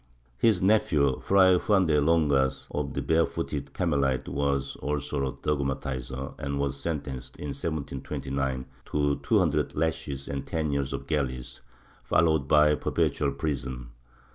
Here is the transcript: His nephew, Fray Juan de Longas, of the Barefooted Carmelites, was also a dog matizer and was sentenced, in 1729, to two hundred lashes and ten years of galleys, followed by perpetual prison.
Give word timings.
His 0.39 0.63
nephew, 0.63 1.19
Fray 1.19 1.57
Juan 1.59 1.85
de 1.85 2.01
Longas, 2.01 2.67
of 2.71 2.95
the 2.95 3.03
Barefooted 3.03 3.71
Carmelites, 3.75 4.27
was 4.27 4.75
also 4.77 5.19
a 5.27 5.37
dog 5.43 5.59
matizer 5.59 6.33
and 6.39 6.59
was 6.59 6.75
sentenced, 6.79 7.37
in 7.37 7.49
1729, 7.49 8.65
to 8.85 9.17
two 9.21 9.37
hundred 9.37 9.75
lashes 9.75 10.27
and 10.27 10.47
ten 10.47 10.71
years 10.71 10.91
of 10.91 11.05
galleys, 11.05 11.61
followed 12.03 12.47
by 12.47 12.73
perpetual 12.73 13.31
prison. 13.31 13.89